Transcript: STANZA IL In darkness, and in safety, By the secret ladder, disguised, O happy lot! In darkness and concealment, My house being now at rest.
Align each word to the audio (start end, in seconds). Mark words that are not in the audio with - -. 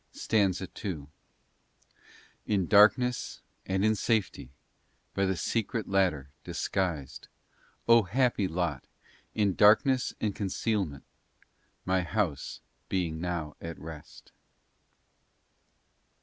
STANZA 0.13 0.67
IL 0.83 1.11
In 2.47 2.65
darkness, 2.65 3.39
and 3.67 3.85
in 3.85 3.93
safety, 3.93 4.49
By 5.13 5.27
the 5.27 5.35
secret 5.35 5.87
ladder, 5.87 6.31
disguised, 6.43 7.27
O 7.87 8.01
happy 8.01 8.47
lot! 8.47 8.87
In 9.35 9.53
darkness 9.53 10.15
and 10.19 10.33
concealment, 10.35 11.03
My 11.85 12.01
house 12.01 12.61
being 12.89 13.21
now 13.21 13.55
at 13.61 13.77
rest. 13.77 14.31